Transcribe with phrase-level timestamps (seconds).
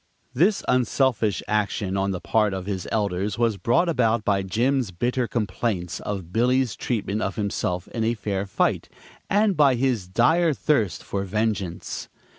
[0.33, 5.27] This unselfish action on the part of his elders was brought about by Jim's bitter
[5.27, 8.89] complaints of Billy's treatment of himself in a fair fight,
[9.29, 12.09] and by his dire thirst for vengeance.